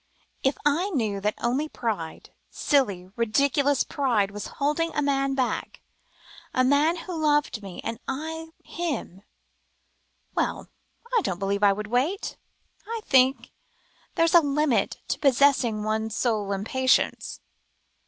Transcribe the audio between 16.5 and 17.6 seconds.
in patience."